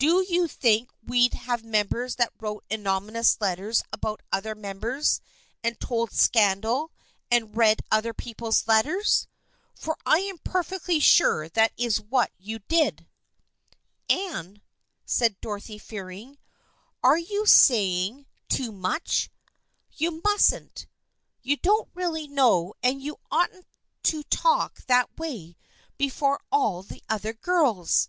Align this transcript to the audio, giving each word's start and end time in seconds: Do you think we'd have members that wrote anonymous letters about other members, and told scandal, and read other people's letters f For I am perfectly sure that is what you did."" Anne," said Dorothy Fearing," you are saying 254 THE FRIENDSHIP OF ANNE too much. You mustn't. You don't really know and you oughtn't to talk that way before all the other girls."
Do 0.00 0.26
you 0.28 0.48
think 0.48 0.90
we'd 1.04 1.34
have 1.34 1.62
members 1.62 2.16
that 2.16 2.32
wrote 2.40 2.64
anonymous 2.68 3.40
letters 3.40 3.84
about 3.92 4.22
other 4.32 4.56
members, 4.56 5.20
and 5.62 5.78
told 5.78 6.10
scandal, 6.10 6.90
and 7.30 7.56
read 7.56 7.82
other 7.88 8.12
people's 8.12 8.66
letters 8.66 9.28
f 9.76 9.80
For 9.84 9.96
I 10.04 10.18
am 10.18 10.38
perfectly 10.38 10.98
sure 10.98 11.48
that 11.50 11.72
is 11.76 12.00
what 12.00 12.32
you 12.38 12.58
did."" 12.66 13.06
Anne," 14.10 14.62
said 15.04 15.40
Dorothy 15.40 15.78
Fearing," 15.78 16.38
you 17.04 17.42
are 17.44 17.46
saying 17.46 18.26
254 18.48 18.48
THE 18.48 18.58
FRIENDSHIP 18.58 18.60
OF 18.60 18.64
ANNE 18.64 18.66
too 18.66 18.72
much. 18.82 19.30
You 19.92 20.22
mustn't. 20.24 20.86
You 21.42 21.56
don't 21.56 21.88
really 21.94 22.26
know 22.26 22.74
and 22.82 23.00
you 23.00 23.18
oughtn't 23.30 23.68
to 24.02 24.24
talk 24.24 24.84
that 24.88 25.16
way 25.16 25.56
before 25.96 26.40
all 26.50 26.82
the 26.82 27.00
other 27.08 27.32
girls." 27.32 28.08